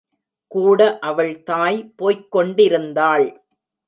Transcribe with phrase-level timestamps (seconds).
[0.47, 3.27] கூட அவள் தாய் போய்க் கொண்டிருந்தாள்.